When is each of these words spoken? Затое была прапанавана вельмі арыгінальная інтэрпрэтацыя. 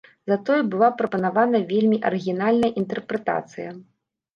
Затое 0.31 0.55
была 0.71 0.89
прапанавана 1.01 1.57
вельмі 1.75 2.03
арыгінальная 2.13 2.77
інтэрпрэтацыя. 2.85 3.69